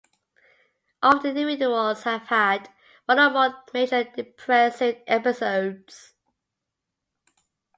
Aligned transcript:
Often, 1.03 1.37
individuals 1.37 2.01
have 2.05 2.23
had 2.23 2.69
one 3.05 3.19
or 3.19 3.29
more 3.29 3.63
major 3.71 4.03
depressive 4.03 4.97
episodes. 5.05 6.15